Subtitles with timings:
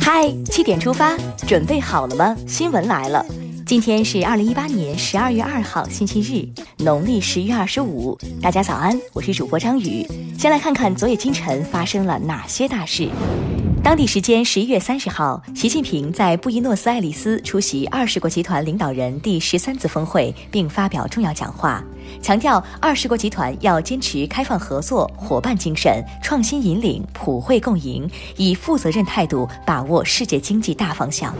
[0.00, 1.14] 嗨，七点出发，
[1.46, 2.34] 准备好了吗？
[2.46, 3.22] 新闻来了，
[3.66, 6.48] 今天是二零一八年十二月二号，星期日，
[6.82, 8.18] 农历十一月二十五。
[8.40, 10.06] 大家早安，我是主播张宇。
[10.38, 13.10] 先来看看昨夜今晨发生了哪些大事。
[13.88, 21.82] 当地时间十一月三十号，习近平在布宜诺斯艾利斯出席二十国集团领导人第十三次峰会，并发表重要讲话，
[22.20, 31.34] 强调二十国集团要坚持开放合作、伙伴精神、创新引领、普惠共赢，以负责任态度把握世界经济大方向。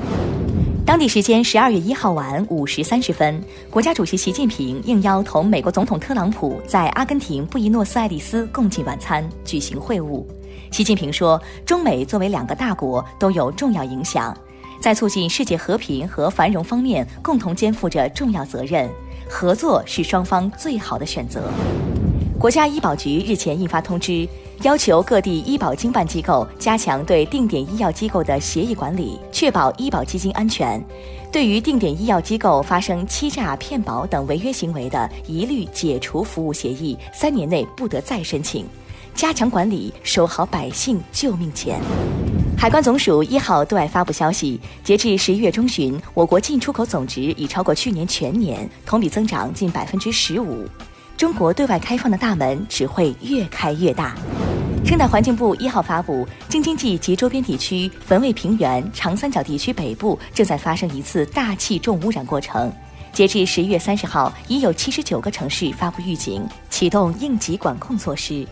[0.86, 10.24] 当地时间十二月一号晚五时三十分，国家主席习近平应邀同美国总统特朗普在阿根廷布宜诺斯艾利斯共进晚餐，举行会晤。
[10.70, 14.36] 习近平说：“中美作为两个大国，都有重要影响，
[14.80, 18.88] 在促进世界和平和繁荣方面共同肩负着重要责任，
[19.28, 21.42] 合作是双方最好的选择。”
[22.38, 24.28] 国家医保局日前印发通知，
[24.62, 30.80] 要求各地医保经办机构加强对定点医药机构的协议管理，确保医保基金安全。
[31.33, 38.64] 对于定点医药机构发生欺诈、骗保等违约行为的，一律解除服务协议，三年内不得再申请。
[39.19, 41.80] 加强管理，守好百姓救命钱。
[42.56, 50.64] 海关总署一号对外发布消息，截至十一月中旬，我国进出口总值已超过去年全年，同比增长近百分之十五。
[51.16, 54.14] 中国对外开放的大门只会越开越大。
[54.84, 62.72] 生态环境部一号发布，京津冀及周边地区、汾渭平原、长三角地区北部正在发生一次大气重污染过程。
[63.12, 68.46] 截至十一月三十号，已有七十九个城市发布预警，启动应急管控措施。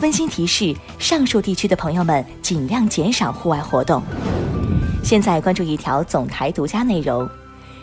[0.00, 4.02] 温馨提示：上述地区的朋友们尽量减少户外活动。
[5.02, 7.28] 现在关注一条总台独家内容：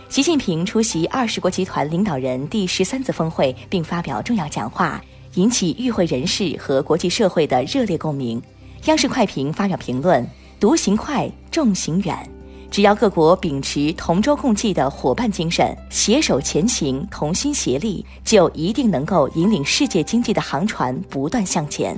[0.10, 5.00] 习近平出席二十国集团领导人第十三次峰会，并发表重要讲话，
[5.36, 8.42] 引起与会人士和国际社会的热烈共鸣。
[8.86, 10.28] 央视快评发表评论：
[10.60, 12.37] 独行快，众行远。
[12.70, 21.98] 只要各国秉持同舟共济的伙伴精神，携手前行，同心协力，就一定能够引领世界经济的航船不断向前。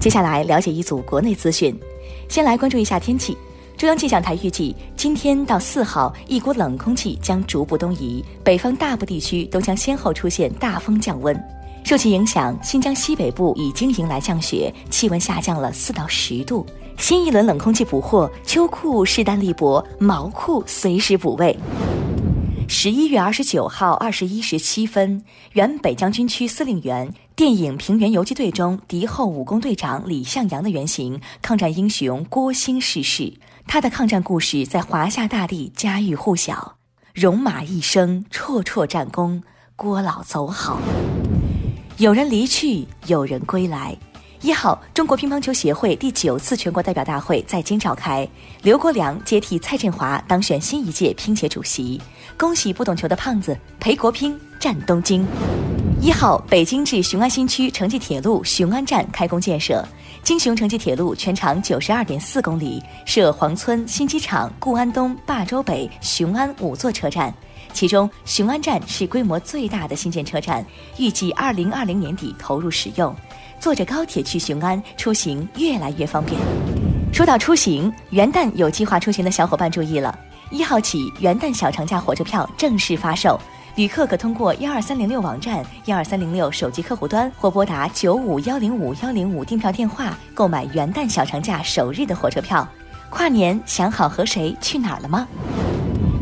[0.00, 1.78] 接下来了解一组国内资讯，
[2.28, 3.36] 先来关注一下天气。
[3.76, 11.36] 中央气象台预计，今天到四号，一股冷空气将逐步东移，北方大部地区都将先后出现大风降温。
[11.84, 16.64] 受其影响，新疆西北部已经迎来降雪，气温下降了四到十度。
[16.96, 21.56] 新一轮冷空气捕获，秋裤势单力薄，毛裤随时补位。
[22.66, 33.30] 十一月二十九号二十一时七分，原北疆军区司令员、电影《平原游击队》中敌后武工队长李向阳的原型抗战英雄郭兴逝世。
[33.66, 36.76] 他的抗战故事在华夏大地家喻户晓。
[37.12, 39.42] 戎马一生，绰绰战功，
[39.76, 40.78] 郭老走好。
[41.98, 43.96] 有人离去，有人归来。
[44.40, 48.28] 一号，中国乒乓球协会第九次全国代表大会在京召开，
[48.62, 52.00] 刘国梁接替蔡振华当选新一届乒协主席。
[52.36, 55.24] 恭喜不懂球的胖子裴国乒战东京。
[56.04, 59.82] 一号，北京至雄安新区城际铁路雄安站开工建设，
[60.22, 67.32] 京雄城际铁路全长九十二点四公里，设黄村、新机场、固安东、霸州北、雄安五座车站，
[67.72, 70.62] 其中雄安站是规模最大的新建车站，
[70.98, 73.16] 预计二零二零年底投入使用。
[73.58, 76.38] 坐着高铁去雄安出行越来越方便。
[77.14, 80.14] 说到出行，元旦有计划出行的小伙伴注意了，
[80.50, 83.40] 一号起元旦小长假火车票正式发售，
[83.76, 92.66] 旅客可通过幺二三零六网站、幺二三零六手机客户端或拨打九五幺零五幺零五订票电话购买元旦小长假首日的火车票。
[93.10, 95.26] 跨年想好和谁去哪儿了吗？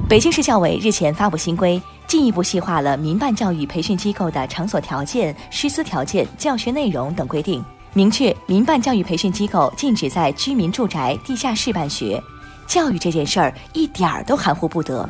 [0.08, 1.80] 北京市教委日前发布新规。
[2.06, 7.64] 进一步细化了民办教育培训机构的场所条件、师资条件、教学内容等规定，
[7.94, 12.22] 明确民办教育培训机构禁止在居民住宅地下室办学。
[12.66, 15.08] 教育这件事儿一点儿都含糊不得。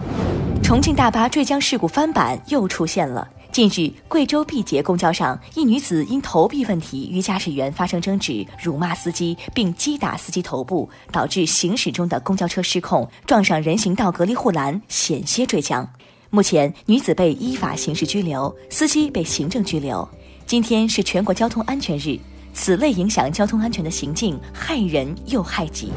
[0.73, 3.29] 重庆大巴坠江事故翻版又出现了。
[3.53, 15.87] 近日，贵州毕节公交上，一女子因投币问题与驾驶员发生争执，辱骂司机并击打司机头部，导致行驶中的公交车失控，撞上人行道隔离护栏，险些坠江。
[16.31, 20.09] 目前，女子被依法刑事拘留，司机被行政拘留。
[20.47, 22.19] 今天是全国交通安全日，
[22.53, 25.91] 此类影响交通安全的行径，害人又害己。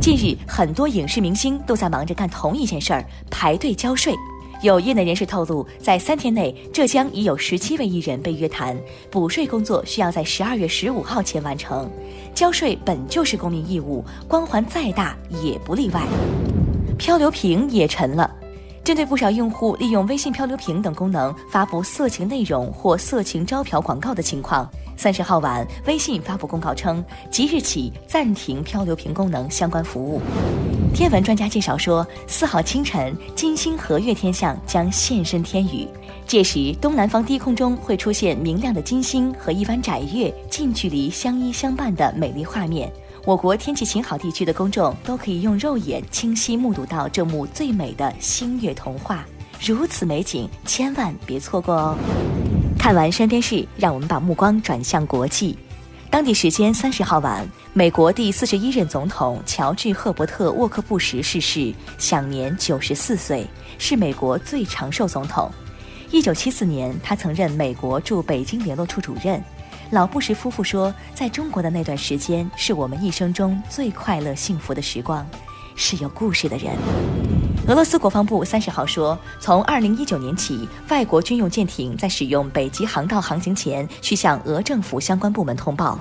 [0.00, 4.14] 近日，很多影视明星都在忙着干同一件事儿——排队交税。
[4.62, 8.76] 有业内人士透露，在三天内，浙江已有十七位艺人被约谈，
[9.10, 11.90] 补税工作需要在十二月十五号前完成。
[12.34, 16.02] 交税本就是公民义务，光环再大也不例外。
[16.96, 18.30] 漂流瓶也沉了。
[18.86, 30.20] 针对不少用户利用微信漂流瓶等功能发布色情内容或色情招嫖广告的情况，三十号晚，微信发布公告称，即日起暂停漂流瓶功能相关服务。
[30.94, 35.88] 天文专家介绍说，四号清晨，金星合月天象将现身天宇，
[36.24, 42.88] 届时东南方低空中会出现明亮的金星和一弯窄月近距离相依相伴的美丽画面。
[43.26, 49.26] 我国天气晴好地区的公众都可以用肉眼清晰目睹到这幕最美的星月童话，
[49.60, 51.98] 如此美景，千万别错过哦！
[52.78, 55.58] 看完身边事，让我们把目光转向国际。
[56.08, 63.44] 当地时间三十号晚，美国第四十一任总统乔治·赫伯特·沃克布什逝世，享年九十四岁，
[63.76, 65.50] 是美国最长寿总统。
[66.12, 69.42] 一九七四年，他曾任美国驻北京联络处主任。
[69.90, 75.24] 老布什夫妇说，在中国的那段时间是我们一生中最快乐幸福的时光，
[75.76, 76.74] 是有故事的人。
[77.68, 85.98] 俄罗斯国防部三十号说，从二零一九年起，外国军用舰艇在使用北极航道航行前，需向俄政府相关部门通报。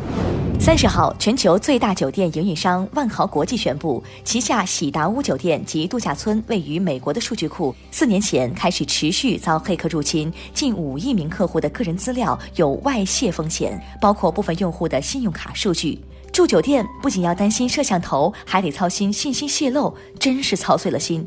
[0.60, 16.02] 三十号，全球最大酒店营运商万豪国际宣布，旗下喜达屋酒店及度假村位于美国的数据库，四年前开始持续遭黑客入侵，近五亿名客户的个人资料有外泄风险，包括部分用户的信用卡数据。
[16.34, 21.26] 住酒店不仅要担心摄像头，还得操心信息泄露，真是操碎了心。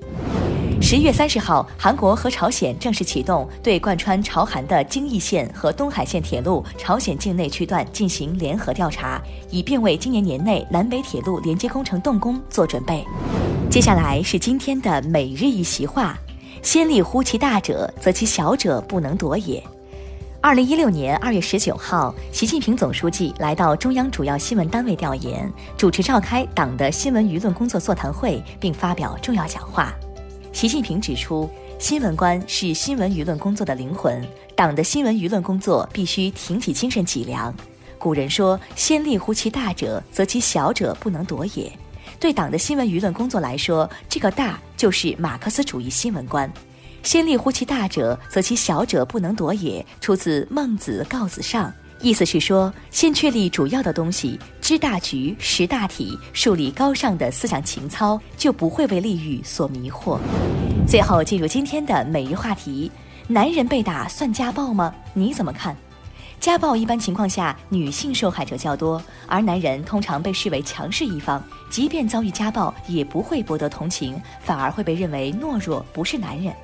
[0.81, 9.21] 十月三十号，韩国和朝鲜正式启动对贯穿朝韩的京义线和东海线铁路朝鲜境内区段进行联合调查，
[9.51, 13.05] 以便为今年年内南北铁路连接工程动工做准备。
[13.69, 16.17] 接下来是今天的每日一席话：
[16.63, 19.63] 先立乎其大者，则其小者不能夺也。
[20.41, 29.93] 二零一六年二月十九号，习近平总书记来到中央主要新闻单位调研，主持召开党的新闻舆论工作座谈会，并发表重要讲话。
[30.58, 34.20] 习近平指出，新闻观是新闻舆论工作的灵魂，
[34.56, 37.55] 党的新闻舆论工作必须挺起精神脊梁。
[37.96, 41.70] 古人说：“先立乎其大者，则其小者不能夺也。”
[42.19, 46.52] 对党的新闻舆论工作来说，这个“大”就是马克思主义新闻观。
[47.05, 49.87] 先立乎其大者，则其小者不能夺也。
[50.00, 51.70] 出自《孟子·告子上》，
[52.00, 60.17] 意思是说，先确立主要的东西，知大局，识大体，树立高尚的思想情操，就不会为利欲所迷惑。
[60.87, 62.89] 最后进入今天的每日话题：
[63.27, 64.95] 男人被打算家暴吗？
[65.12, 65.77] 你怎么看？
[66.39, 76.55] 家暴一般情况下女性受害者较多，而男人通常被视为强势一方，即便遭遇家暴，也不会博得同情，反而会被认为懦弱，不是男人。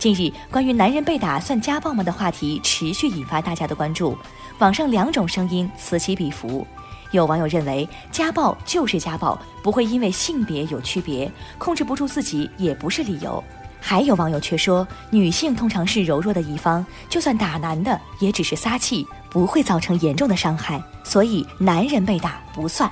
[0.00, 4.16] 近日，关于男人被打算家暴吗的话题持续引发大家的关注。
[4.58, 6.66] 网上两种声音此起彼伏，
[7.10, 13.44] 有网友认为家暴就是家暴，不会因为性别有区别，控制不住自己也不是理由；
[13.78, 22.90] 还有网友却说，女性通常是柔弱的一方，就算打男的也只是撒气，不会造成严重的伤害，所以男人被打不算。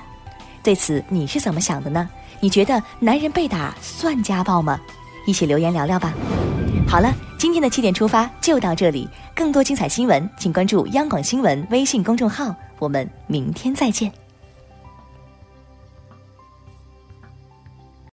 [0.61, 2.07] 对此你是怎么想的呢？
[2.39, 4.79] 你觉得男人被打算家暴吗？
[5.25, 6.13] 一起留言聊聊吧。
[6.87, 9.07] 好了，今天的七点出发就到这里。
[9.35, 12.53] 更多精彩新闻，请关注央广新闻微信公众号。
[12.79, 14.11] 我们明天再见。